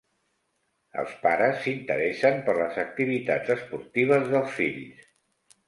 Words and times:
Els 1.01 1.11
pares 1.25 1.59
s'interessen 1.65 2.41
per 2.49 2.57
les 2.61 2.81
activitats 2.85 3.55
esportives 3.59 4.29
dels 4.35 4.59
fills. 4.59 5.09